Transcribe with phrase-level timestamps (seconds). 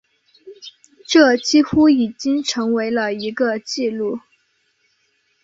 [1.07, 4.17] 这几乎已经成为了一个记录。